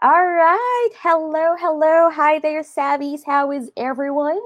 [0.00, 0.88] All right.
[1.02, 2.10] Hello, hello.
[2.10, 3.22] Hi there, Savvies.
[3.26, 4.38] How is everyone?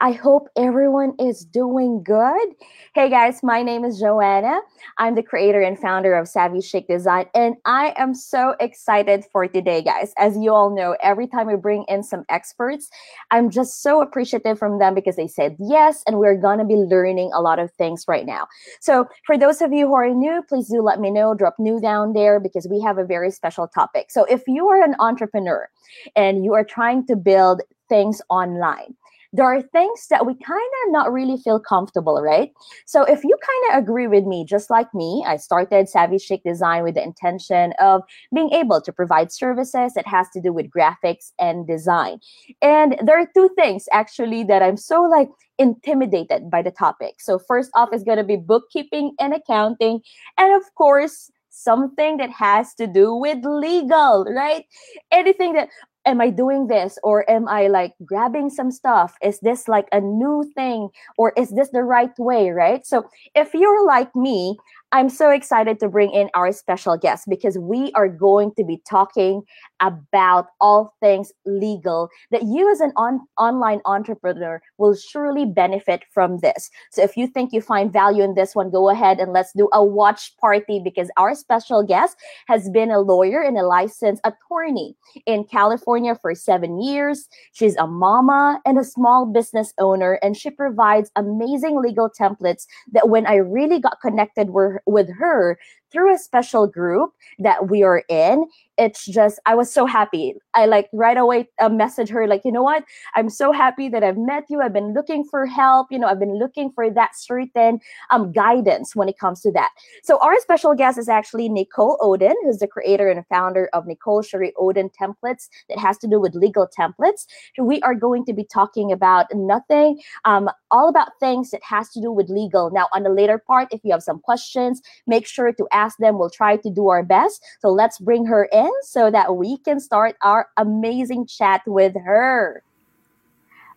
[0.00, 2.48] I hope everyone is doing good.
[2.94, 4.60] Hey guys, my name is Joanna.
[4.98, 9.48] I'm the creator and founder of Savvy Chic Design, and I am so excited for
[9.48, 10.12] today, guys.
[10.18, 12.90] As you all know, every time we bring in some experts,
[13.30, 17.30] I'm just so appreciative from them because they said yes, and we're gonna be learning
[17.32, 18.46] a lot of things right now.
[18.80, 21.32] So, for those of you who are new, please do let me know.
[21.32, 24.10] Drop new down there because we have a very special topic.
[24.10, 25.70] So, if you are an entrepreneur
[26.14, 28.94] and you are trying to build things online,
[29.32, 32.52] there are things that we kind of not really feel comfortable, right?
[32.86, 36.42] So if you kind of agree with me, just like me, I started Savvy Chic
[36.44, 38.02] Design with the intention of
[38.34, 42.18] being able to provide services that has to do with graphics and design.
[42.62, 47.14] And there are two things actually that I'm so like intimidated by the topic.
[47.20, 50.00] So first off is going to be bookkeeping and accounting,
[50.38, 54.66] and of course something that has to do with legal, right?
[55.10, 55.70] Anything that
[56.06, 59.16] am I doing this or am I like grabbing some stuff?
[59.22, 62.86] Is this like a new thing or is this the right way, right?
[62.86, 64.56] So if you're like me,
[64.96, 68.80] I'm so excited to bring in our special guest because we are going to be
[68.88, 69.42] talking
[69.80, 76.38] about all things legal that you as an on- online entrepreneur will surely benefit from
[76.38, 76.70] this.
[76.92, 79.68] So if you think you find value in this one, go ahead and let's do
[79.74, 82.16] a watch party because our special guest
[82.48, 87.28] has been a lawyer and a licensed attorney in California for 7 years.
[87.52, 93.10] She's a mama and a small business owner and she provides amazing legal templates that
[93.10, 95.58] when I really got connected with with her
[95.92, 98.46] through a special group that we are in
[98.78, 100.34] it's just i was so happy.
[100.54, 102.84] I like right away uh, message her like you know what?
[103.14, 104.60] I'm so happy that i've met you.
[104.60, 105.88] I've been looking for help.
[105.90, 109.70] You know i've been looking for that certain um, guidance when it comes to that.
[110.02, 114.22] So our special guest is actually nicole Odin, who's the creator and founder of nicole
[114.22, 117.26] Sherry Odin templates that has to do with legal templates.
[117.58, 122.00] We are going to be talking about nothing um, all about things that has to
[122.00, 122.70] do with legal.
[122.70, 126.18] Now on the later part if you have some questions make sure to ask them
[126.18, 129.78] we'll try to do our best so let's bring her in so that we can
[129.78, 132.62] start our amazing chat with her.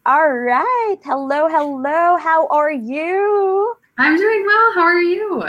[0.05, 0.95] All right.
[1.03, 2.17] Hello, hello.
[2.17, 3.75] How are you?
[3.97, 4.73] I'm doing well.
[4.73, 5.43] How are you?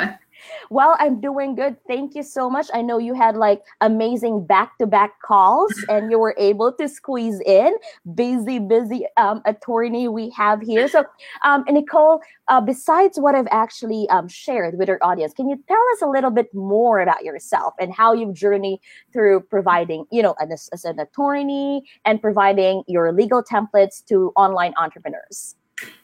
[0.72, 1.76] Well, I'm doing good.
[1.88, 2.68] Thank you so much.
[2.72, 6.88] I know you had like amazing back to back calls and you were able to
[6.88, 7.74] squeeze in.
[8.14, 10.86] Busy, busy um, attorney we have here.
[10.86, 11.04] So,
[11.44, 15.84] um, Nicole, uh, besides what I've actually um, shared with our audience, can you tell
[15.94, 18.78] us a little bit more about yourself and how you've journeyed
[19.12, 24.72] through providing, you know, as, as an attorney and providing your legal templates to online
[24.78, 25.56] entrepreneurs?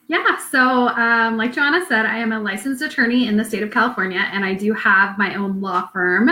[0.07, 3.71] Yeah, so um, like Joanna said, I am a licensed attorney in the state of
[3.71, 6.29] California, and I do have my own law firm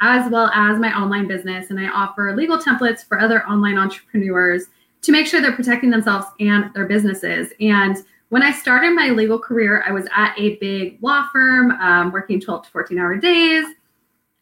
[0.00, 1.70] as well as my online business.
[1.70, 4.66] And I offer legal templates for other online entrepreneurs
[5.02, 7.52] to make sure they're protecting themselves and their businesses.
[7.60, 7.96] And
[8.30, 12.40] when I started my legal career, I was at a big law firm um, working
[12.40, 13.66] 12 to 14 hour days.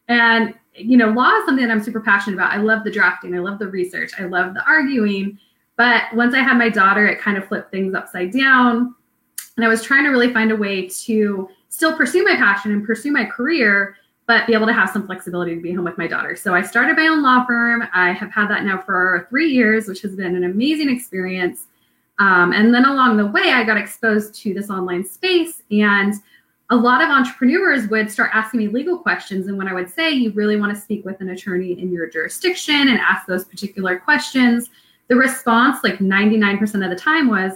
[0.07, 2.53] And, you know, law is something that I'm super passionate about.
[2.53, 5.39] I love the drafting, I love the research, I love the arguing.
[5.77, 8.95] But once I had my daughter, it kind of flipped things upside down.
[9.55, 12.85] And I was trying to really find a way to still pursue my passion and
[12.85, 13.95] pursue my career,
[14.25, 16.35] but be able to have some flexibility to be home with my daughter.
[16.35, 17.87] So I started my own law firm.
[17.93, 21.65] I have had that now for three years, which has been an amazing experience.
[22.19, 25.61] Um, and then along the way, I got exposed to this online space.
[25.71, 26.15] And
[26.69, 29.47] a lot of entrepreneurs would start asking me legal questions.
[29.47, 32.09] And when I would say, you really want to speak with an attorney in your
[32.09, 34.69] jurisdiction and ask those particular questions,
[35.07, 37.53] the response, like 99% of the time, was,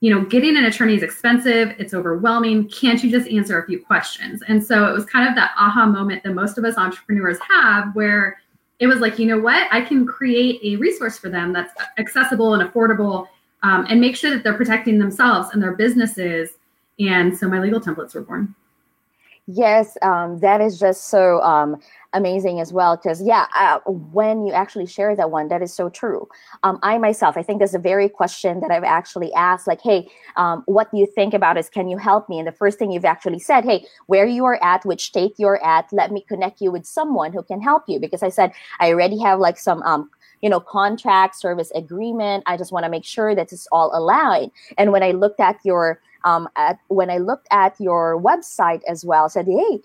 [0.00, 2.68] you know, getting an attorney is expensive, it's overwhelming.
[2.68, 4.42] Can't you just answer a few questions?
[4.48, 7.94] And so it was kind of that aha moment that most of us entrepreneurs have
[7.94, 8.38] where
[8.78, 12.54] it was like, you know what, I can create a resource for them that's accessible
[12.54, 13.26] and affordable
[13.62, 16.50] um, and make sure that they're protecting themselves and their businesses.
[16.98, 18.54] And so my legal templates were born.
[19.48, 21.76] Yes, um, that is just so um,
[22.12, 22.96] amazing as well.
[22.96, 26.26] Because yeah, uh, when you actually share that one, that is so true.
[26.64, 30.08] Um, I myself, I think there's a very question that I've actually asked, like, "Hey,
[30.36, 32.90] um, what do you think about is Can you help me?" And the first thing
[32.90, 36.60] you've actually said, "Hey, where you are at, which state you're at, let me connect
[36.60, 38.50] you with someone who can help you." Because I said
[38.80, 40.10] I already have like some um,
[40.42, 44.50] you know contract service agreement i just want to make sure that it's all aligned
[44.76, 49.04] and when i looked at your um, at, when I looked at your website as
[49.04, 49.80] well, said, hey,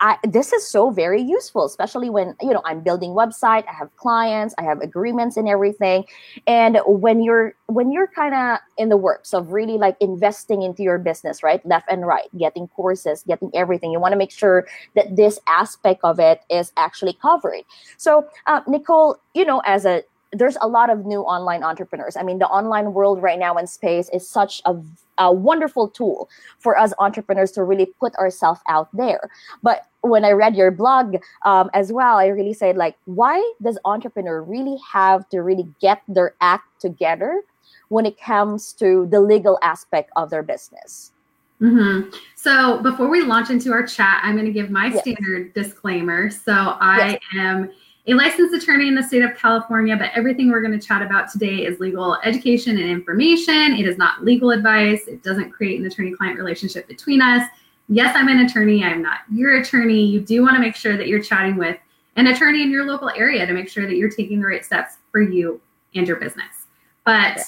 [0.00, 3.64] I, this is so very useful, especially when you know I'm building website.
[3.66, 6.04] I have clients, I have agreements and everything.
[6.46, 10.82] And when you're when you're kind of in the works of really like investing into
[10.82, 14.66] your business, right, left and right, getting courses, getting everything, you want to make sure
[14.96, 17.62] that this aspect of it is actually covered.
[17.96, 22.16] So, uh, Nicole, you know, as a there's a lot of new online entrepreneurs.
[22.16, 24.76] I mean, the online world right now in space is such a,
[25.18, 26.28] a wonderful tool
[26.58, 29.30] for us entrepreneurs to really put ourselves out there.
[29.62, 33.78] But when I read your blog um, as well, I really said like, why does
[33.84, 37.42] entrepreneur really have to really get their act together
[37.88, 41.12] when it comes to the legal aspect of their business?
[41.60, 42.14] Mm-hmm.
[42.34, 45.00] So before we launch into our chat, I'm going to give my yes.
[45.00, 46.30] standard disclaimer.
[46.30, 47.20] So I yes.
[47.38, 47.70] am
[48.08, 51.30] a licensed attorney in the state of California, but everything we're going to chat about
[51.30, 53.74] today is legal education and information.
[53.74, 55.08] It is not legal advice.
[55.08, 57.48] It doesn't create an attorney client relationship between us.
[57.88, 58.84] Yes, I'm an attorney.
[58.84, 60.04] I'm not your attorney.
[60.04, 61.76] You do want to make sure that you're chatting with
[62.14, 64.98] an attorney in your local area to make sure that you're taking the right steps
[65.10, 65.60] for you
[65.94, 66.66] and your business.
[67.04, 67.40] But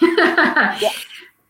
[0.00, 0.76] yeah.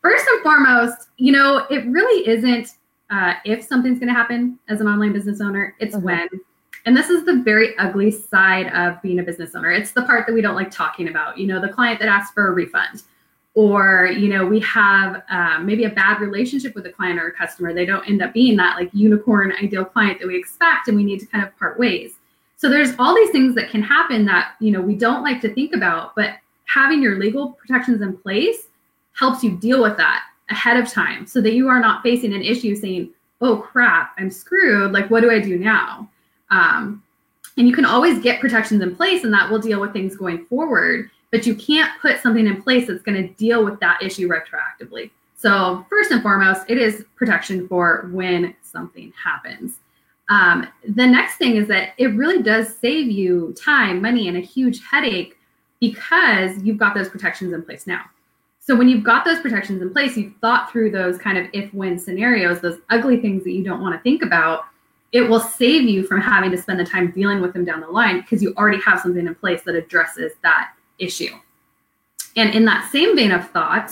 [0.02, 2.74] first and foremost, you know, it really isn't
[3.10, 6.04] uh, if something's going to happen as an online business owner, it's mm-hmm.
[6.04, 6.28] when
[6.86, 9.70] and this is the very ugly side of being a business owner.
[9.70, 11.38] It's the part that we don't like talking about.
[11.38, 13.02] You know, the client that asks for a refund,
[13.54, 17.32] or you know, we have um, maybe a bad relationship with a client or a
[17.32, 17.74] customer.
[17.74, 21.04] They don't end up being that like unicorn ideal client that we expect, and we
[21.04, 22.12] need to kind of part ways.
[22.56, 25.52] So there's all these things that can happen that you know we don't like to
[25.52, 26.34] think about, but
[26.66, 28.68] having your legal protections in place
[29.12, 32.42] helps you deal with that ahead of time, so that you are not facing an
[32.42, 33.10] issue saying,
[33.42, 34.92] "Oh crap, I'm screwed.
[34.92, 36.08] Like, what do I do now?"
[36.50, 37.02] Um,
[37.56, 40.46] and you can always get protections in place and that will deal with things going
[40.46, 44.28] forward, but you can't put something in place that's going to deal with that issue
[44.28, 45.10] retroactively.
[45.36, 49.78] So, first and foremost, it is protection for when something happens.
[50.28, 54.40] Um, the next thing is that it really does save you time, money, and a
[54.40, 55.38] huge headache
[55.80, 58.02] because you've got those protections in place now.
[58.58, 61.72] So, when you've got those protections in place, you've thought through those kind of if
[61.72, 64.64] when scenarios, those ugly things that you don't want to think about
[65.12, 67.88] it will save you from having to spend the time dealing with them down the
[67.88, 71.34] line because you already have something in place that addresses that issue.
[72.36, 73.90] And in that same vein of thought,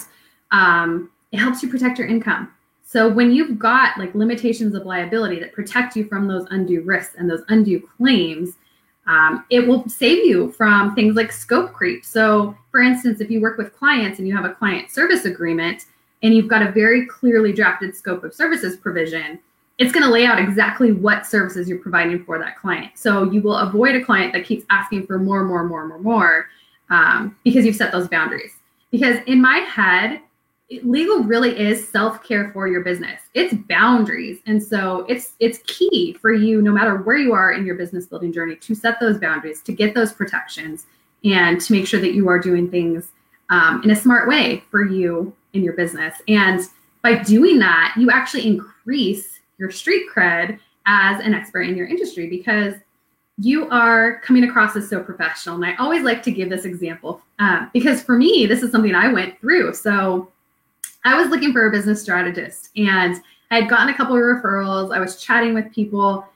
[0.52, 2.52] um, it helps you protect your income.
[2.84, 7.16] So when you've got like limitations of liability that protect you from those undue risks
[7.18, 8.54] and those undue claims,
[9.06, 12.04] um, it will save you from things like scope creep.
[12.04, 15.86] So, for instance, if you work with clients and you have a client service agreement
[16.22, 19.38] and you've got a very clearly drafted scope of services provision,
[19.78, 22.90] it's going to lay out exactly what services you're providing for that client.
[22.96, 26.48] So you will avoid a client that keeps asking for more, more, more, more, more
[26.90, 28.52] um, because you've set those boundaries.
[28.90, 30.20] Because in my head,
[30.82, 33.22] legal really is self-care for your business.
[33.34, 37.64] It's boundaries, and so it's it's key for you, no matter where you are in
[37.64, 40.86] your business building journey, to set those boundaries, to get those protections,
[41.24, 43.12] and to make sure that you are doing things
[43.50, 46.20] um, in a smart way for you in your business.
[46.28, 46.60] And
[47.02, 52.28] by doing that, you actually increase your street cred as an expert in your industry
[52.28, 52.74] because
[53.38, 55.56] you are coming across as so professional.
[55.56, 58.94] And I always like to give this example uh, because for me, this is something
[58.94, 59.74] I went through.
[59.74, 60.32] So
[61.04, 63.16] I was looking for a business strategist and
[63.50, 64.94] I had gotten a couple of referrals.
[64.94, 66.26] I was chatting with people.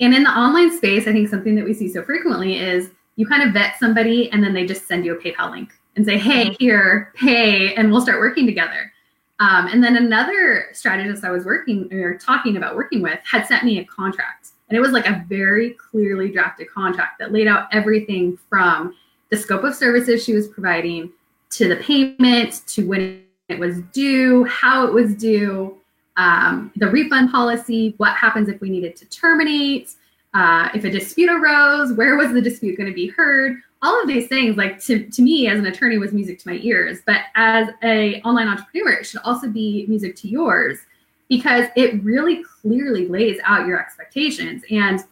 [0.00, 3.26] And in the online space, I think something that we see so frequently is you
[3.26, 6.18] kind of vet somebody and then they just send you a PayPal link and say,
[6.18, 8.92] hey, here, pay, and we'll start working together.
[9.40, 13.64] Um, and then another strategist I was working or talking about working with had sent
[13.64, 14.50] me a contract.
[14.68, 18.94] And it was like a very clearly drafted contract that laid out everything from
[19.30, 21.10] the scope of services she was providing
[21.50, 25.76] to the payment to when it was due, how it was due,
[26.16, 29.94] um, the refund policy, what happens if we needed to terminate,
[30.34, 34.06] uh, if a dispute arose, where was the dispute going to be heard, all of
[34.06, 37.22] these things like to, to me as an attorney was music to my ears but
[37.34, 40.78] as a online entrepreneur it should also be music to yours
[41.30, 44.64] because it really clearly lays out your expectations.
[44.70, 45.02] And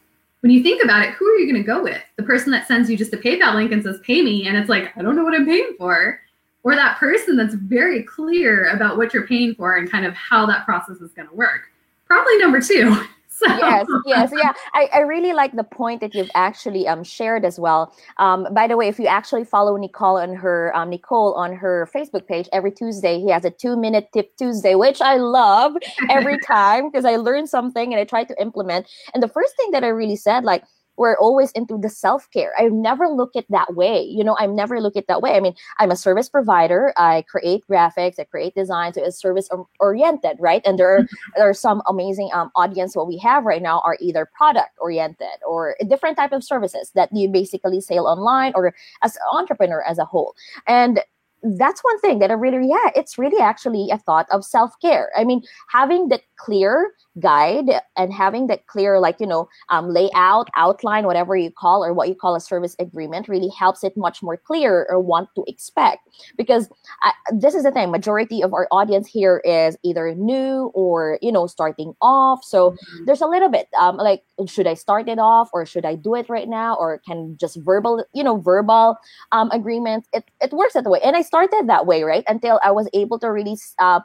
[0.41, 2.03] when you think about it who are you going to go with?
[2.17, 4.69] The person that sends you just a paypal link and says pay me and it's
[4.69, 6.21] like i don't know what i'm paying for
[6.65, 10.45] or that person that's very clear about what you're paying for and kind of how
[10.45, 11.63] that process is going to work.
[12.07, 13.05] Probably number two
[13.49, 13.57] So.
[13.57, 14.53] Yes, yes, yeah.
[14.75, 17.95] I, I really like the point that you've actually um shared as well.
[18.17, 21.89] Um, by the way, if you actually follow Nicole on her um Nicole on her
[21.95, 25.77] Facebook page every Tuesday, he has a two minute tip Tuesday, which I love
[26.11, 28.87] every time because I learn something and I try to implement.
[29.15, 30.65] And the first thing that I really said, like
[30.99, 32.53] we're always into the self-care.
[32.59, 35.33] I've never looked at that way you know i've never looked at that way.
[35.33, 36.93] I mean i'm a service provider.
[36.97, 39.49] I create graphics i create designs so it's service
[39.81, 40.63] oriented right?
[40.65, 41.31] And there are mm-hmm.
[41.37, 45.39] there are some amazing um, audience what we have right now are either product oriented
[45.47, 49.99] or different type of services that you basically sell online or as an entrepreneur as
[49.99, 50.35] a whole.
[50.67, 51.01] And
[51.43, 55.11] that's one thing that I really, yeah, it's really actually a thought of self care.
[55.17, 57.67] I mean, having that clear guide
[57.97, 62.09] and having that clear, like, you know, um, layout, outline, whatever you call or what
[62.09, 66.09] you call a service agreement really helps it much more clear or want to expect.
[66.37, 66.69] Because
[67.05, 71.33] uh, this is the thing, majority of our audience here is either new or, you
[71.33, 72.45] know, starting off.
[72.45, 73.05] So mm-hmm.
[73.07, 76.15] there's a little bit um, like, should I start it off or should I do
[76.15, 78.97] it right now or can just verbal, you know, verbal
[79.33, 80.07] um, agreement?
[80.13, 81.01] It, it works that way.
[81.03, 82.25] And I started that way, right?
[82.27, 84.01] Until I was able to really uh,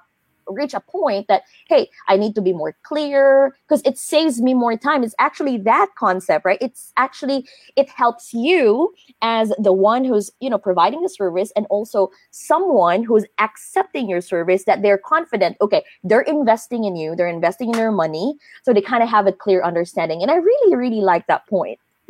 [0.49, 4.53] reach a point that hey i need to be more clear because it saves me
[4.53, 5.03] more time.
[5.03, 6.57] It's actually that concept right?
[6.61, 11.65] It's actually it helps you as the one who's you know providing the service and
[11.69, 17.27] also someone who's accepting your service that they're confident okay they're investing in you they're
[17.27, 20.21] investing in their money so they kind of have a clear understanding.
[20.21, 21.79] And i really really like that point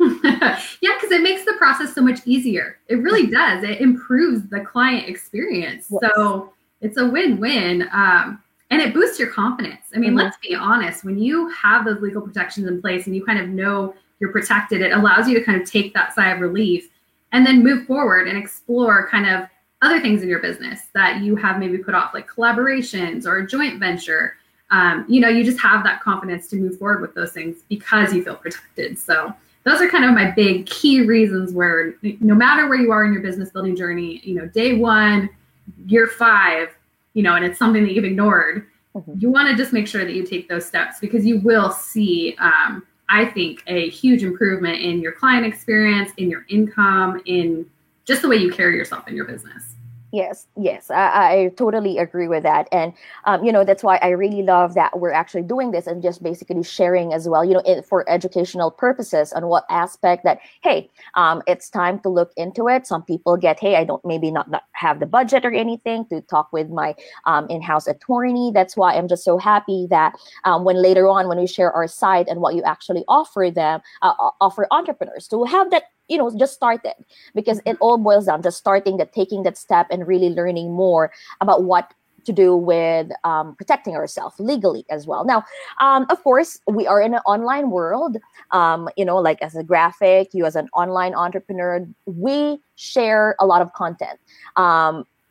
[1.14, 2.78] it makes the process so much easier.
[2.88, 3.64] It really does.
[3.64, 5.88] It improves the client experience.
[5.90, 6.12] Yes.
[6.14, 10.18] So it's a win-win um, and it boosts your confidence i mean mm-hmm.
[10.18, 13.48] let's be honest when you have those legal protections in place and you kind of
[13.48, 16.90] know you're protected it allows you to kind of take that sigh of relief
[17.32, 19.48] and then move forward and explore kind of
[19.82, 23.46] other things in your business that you have maybe put off like collaborations or a
[23.46, 24.36] joint venture
[24.70, 28.12] um, you know you just have that confidence to move forward with those things because
[28.12, 29.32] you feel protected so
[29.64, 33.12] those are kind of my big key reasons where no matter where you are in
[33.12, 35.30] your business building journey you know day one
[35.86, 36.68] year five,
[37.14, 39.12] you know, and it's something that you've ignored, mm-hmm.
[39.18, 42.36] you want to just make sure that you take those steps because you will see,
[42.38, 47.68] um, I think, a huge improvement in your client experience, in your income, in
[48.04, 49.73] just the way you carry yourself in your business.
[50.14, 52.92] Yes, yes, I, I totally agree with that, and
[53.24, 56.22] um, you know that's why I really love that we're actually doing this and just
[56.22, 57.44] basically sharing as well.
[57.44, 62.08] You know, it, for educational purposes on what aspect that hey, um, it's time to
[62.08, 62.86] look into it.
[62.86, 66.20] Some people get hey, I don't maybe not, not have the budget or anything to
[66.20, 66.94] talk with my
[67.26, 68.52] um, in-house attorney.
[68.54, 71.88] That's why I'm just so happy that um, when later on when we share our
[71.88, 76.30] site and what you actually offer them, uh, offer entrepreneurs to have that you know
[76.36, 76.94] just started
[77.34, 81.12] because it all boils down to starting that taking that step and really learning more
[81.40, 81.94] about what
[82.24, 85.24] to do with um, protecting ourselves legally as well.
[85.24, 85.44] Now,
[85.80, 88.16] um, of course, we are in an online world.
[88.50, 93.46] Um, you know, like as a graphic, you as an online entrepreneur, we share a
[93.46, 94.18] lot of content.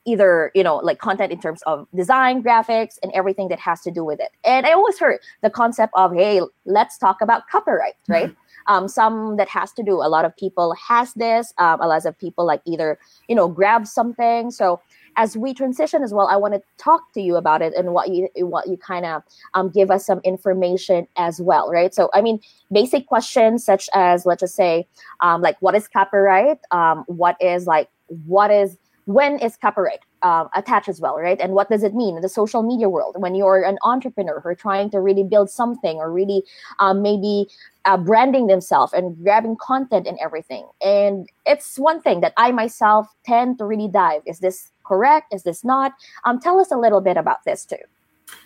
[0.06, 3.92] Either you know like content in terms of design graphics and everything that has to
[3.92, 4.32] do with it.
[4.44, 8.30] And i always heard the concept of hey let's talk about copyright right?
[8.30, 11.88] Mm-hmm um, some that has to do a lot of people has this um, a
[11.88, 14.52] lot of people like either you know grab something.
[14.52, 14.82] So
[15.16, 18.10] as we transition as well i want to talk to you about it and what
[18.10, 19.22] you what you kind of
[19.54, 21.94] um, give us some information as well right?
[21.94, 22.40] So i mean
[22.72, 24.88] basic questions such as let's just say
[25.22, 26.60] um, like what is copyright?
[26.72, 27.90] Um, what is like
[28.26, 31.40] what is when is copyright uh, attached as well, right?
[31.42, 34.50] And what does it mean in the social media world when you're an entrepreneur who
[34.50, 36.44] are trying to really build something or really
[36.80, 37.48] um, maybe
[37.86, 40.68] uh, branding themselves and grabbing content and everything?
[40.82, 44.22] And it's one thing that I myself tend to really dive.
[44.26, 45.34] Is this correct?
[45.34, 45.94] Is this not?
[46.24, 47.76] Um, tell us a little bit about this too.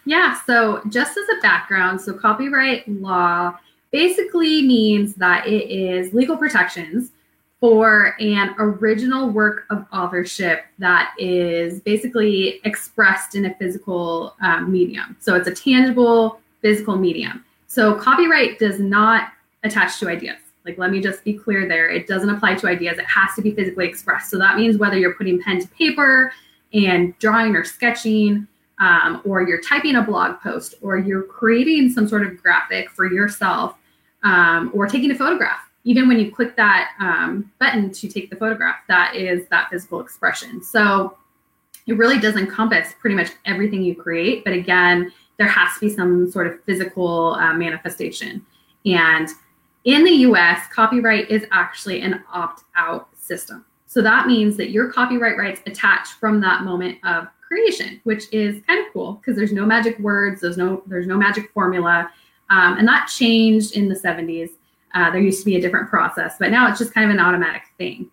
[0.06, 3.58] Yeah, so just as a background, so copyright law
[3.92, 7.12] basically means that it is legal protections
[7.60, 15.16] for an original work of authorship that is basically expressed in a physical um, medium.
[15.20, 17.44] So it's a tangible physical medium.
[17.68, 19.30] So copyright does not
[19.64, 20.38] attach to ideas.
[20.66, 21.90] Like, let me just be clear there.
[21.90, 23.00] It doesn't apply to ideas.
[23.00, 24.30] It has to be physically expressed.
[24.30, 26.34] So that means whether you're putting pen to paper
[26.74, 28.48] and drawing or sketching,
[28.80, 33.12] um, or you're typing a blog post, or you're creating some sort of graphic for
[33.12, 33.76] yourself,
[34.24, 38.36] um, or taking a photograph even when you click that um, button to take the
[38.36, 40.62] photograph, that is that physical expression.
[40.62, 41.18] So
[41.88, 44.44] it really does encompass pretty much everything you create.
[44.44, 48.46] But again, there has to be some sort of physical uh, manifestation.
[48.86, 49.30] And
[49.86, 53.64] in the US, copyright is actually an opt out system.
[53.86, 58.62] So that means that your copyright rights attach from that moment of creation, which is
[58.68, 62.12] kind of cool because there's no magic words, there's no there's no magic formula,
[62.50, 64.50] um, and that changed in the 70s.
[64.94, 67.20] Uh, there used to be a different process, but now it's just kind of an
[67.20, 68.10] automatic thing.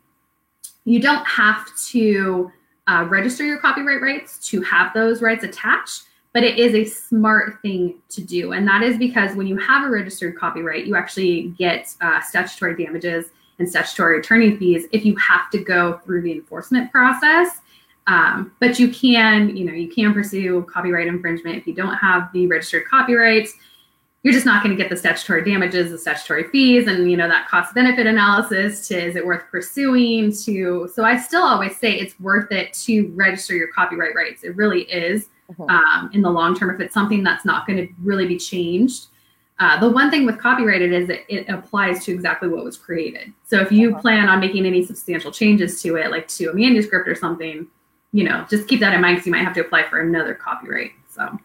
[0.84, 2.50] You don't have to
[2.86, 7.62] uh, register your copyright rights to have those rights attached, but it is a smart
[7.62, 8.52] thing to do.
[8.52, 12.76] And that is because when you have a registered copyright, you actually get uh, statutory
[12.84, 13.26] damages
[13.58, 17.60] and statutory attorney fees if you have to go through the enforcement process.
[18.06, 22.30] Um, but you can, you know, you can pursue copyright infringement if you don't have
[22.32, 23.54] the registered copyrights.
[24.24, 27.28] You're just not going to get the statutory damages, the statutory fees, and you know
[27.28, 28.88] that cost benefit analysis.
[28.88, 30.32] To is it worth pursuing?
[30.44, 34.42] To so I still always say it's worth it to register your copyright rights.
[34.42, 35.68] It really is mm-hmm.
[35.68, 39.08] um, in the long term if it's something that's not going to really be changed.
[39.60, 43.30] Uh, the one thing with copyrighted is it, it applies to exactly what was created.
[43.44, 44.00] So if you uh-huh.
[44.00, 47.66] plan on making any substantial changes to it, like to a manuscript or something,
[48.12, 50.34] you know, just keep that in mind because you might have to apply for another
[50.34, 50.92] copyright.
[51.10, 51.38] So.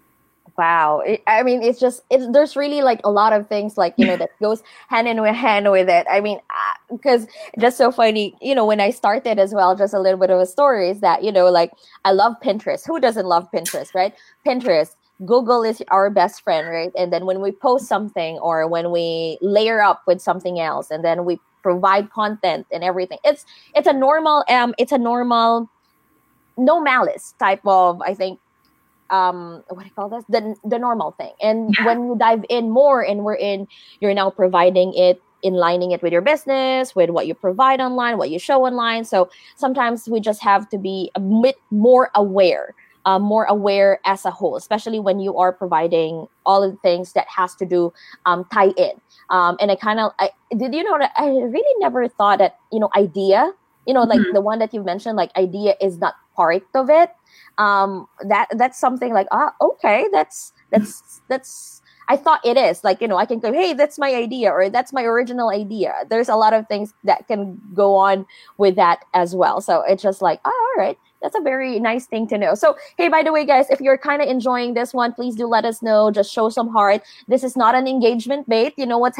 [0.59, 3.93] Wow, it, I mean, it's just it's, there's really like a lot of things like
[3.95, 6.05] you know that goes hand in hand with it.
[6.11, 6.41] I mean,
[6.91, 10.19] because uh, just so funny, you know, when I started as well, just a little
[10.19, 11.71] bit of a story is that you know, like
[12.03, 12.85] I love Pinterest.
[12.85, 14.13] Who doesn't love Pinterest, right?
[14.45, 16.91] Pinterest, Google is our best friend, right?
[16.97, 21.05] And then when we post something or when we layer up with something else, and
[21.05, 25.69] then we provide content and everything, it's it's a normal um it's a normal
[26.57, 28.41] no malice type of I think
[29.11, 31.33] um what do you call this the the normal thing.
[31.41, 31.85] And yeah.
[31.85, 33.67] when you dive in more and we're in,
[33.99, 38.17] you're now providing it in lining it with your business, with what you provide online,
[38.17, 39.05] what you show online.
[39.05, 42.75] So sometimes we just have to be a bit more aware
[43.05, 47.13] uh, more aware as a whole, especially when you are providing all of the things
[47.13, 47.93] that has to do
[48.25, 48.91] um, tie in.
[49.29, 52.57] Um, and I kind of, I did you know that I really never thought that
[52.71, 53.51] you know idea,
[53.89, 54.33] you know, like mm-hmm.
[54.35, 57.09] the one that you mentioned, like idea is not part of it.
[57.57, 61.81] Um, that that's something like ah okay, that's that's that's.
[62.07, 64.69] I thought it is like you know I can go hey that's my idea or
[64.69, 65.93] that's my original idea.
[66.07, 68.27] There's a lot of things that can go on
[68.57, 69.59] with that as well.
[69.59, 72.55] So it's just like oh, all right that's a very nice thing to know.
[72.55, 75.47] So, hey, by the way, guys, if you're kind of enjoying this one, please do
[75.47, 76.11] let us know.
[76.11, 77.01] Just show some heart.
[77.27, 78.73] This is not an engagement bait.
[78.77, 79.17] You know what's